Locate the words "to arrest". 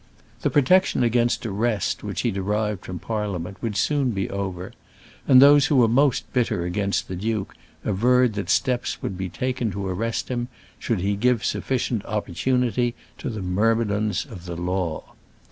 9.73-10.29